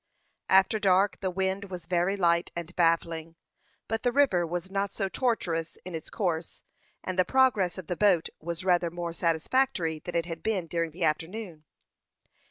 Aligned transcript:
After 0.49 0.79
dark, 0.79 1.19
the 1.19 1.29
wind 1.29 1.65
was 1.65 1.85
very 1.85 2.17
light 2.17 2.51
and 2.55 2.75
baffling, 2.75 3.35
but 3.87 4.01
the 4.01 4.11
river 4.11 4.47
was 4.47 4.71
not 4.71 4.95
so 4.95 5.07
tortuous 5.07 5.75
in 5.85 5.93
its 5.93 6.09
course, 6.09 6.63
and 7.03 7.19
the 7.19 7.23
progress 7.23 7.77
of 7.77 7.85
the 7.85 7.95
boat 7.95 8.27
was 8.39 8.65
rather 8.65 8.89
more 8.89 9.13
satisfactory 9.13 9.99
than 9.99 10.15
it 10.15 10.25
had 10.25 10.41
been 10.41 10.65
during 10.65 10.89
the 10.89 11.03
afternoon. 11.03 11.65